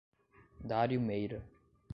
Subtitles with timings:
[0.59, 1.43] Dário Meira